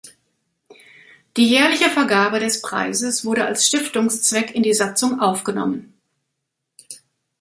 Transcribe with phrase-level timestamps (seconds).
[1.37, 5.93] Die jährliche Vergabe des Preises wurde als Stiftungszweck in die Satzung aufgenommen.